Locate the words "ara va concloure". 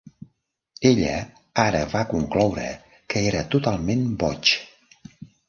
1.63-2.65